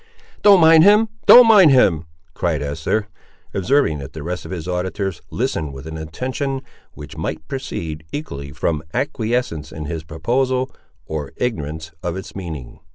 "Don't 0.41 0.59
mind 0.59 0.83
him, 0.83 1.09
don't 1.27 1.45
mind 1.45 1.69
him," 1.69 2.05
cried 2.33 2.63
Esther, 2.63 3.07
observing 3.53 3.99
that 3.99 4.13
the 4.13 4.23
rest 4.23 4.45
of 4.45 4.49
his 4.51 4.67
auditors 4.67 5.21
listened 5.29 5.73
with 5.75 5.85
an 5.85 5.95
attention 5.95 6.63
which 6.95 7.17
might 7.17 7.47
proceed, 7.47 8.03
equally, 8.11 8.51
from 8.51 8.81
acquiescence 8.95 9.71
in 9.71 9.85
his 9.85 10.03
proposal 10.03 10.71
or 11.05 11.33
ignorance 11.37 11.91
of 12.01 12.17
its 12.17 12.35
meaning. 12.35 12.79